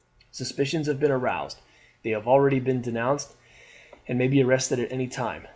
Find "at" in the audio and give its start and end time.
4.79-4.91